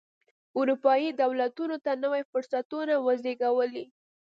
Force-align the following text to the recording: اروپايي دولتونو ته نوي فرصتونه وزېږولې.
اروپايي 0.59 1.09
دولتونو 1.23 1.75
ته 1.85 1.91
نوي 2.03 2.21
فرصتونه 2.31 2.93
وزېږولې. 3.05 3.85